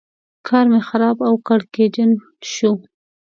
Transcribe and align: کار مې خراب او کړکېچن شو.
کار 0.47 0.65
مې 0.71 0.79
خراب 0.87 1.17
او 1.27 1.33
کړکېچن 1.47 2.09
شو. 2.51 2.71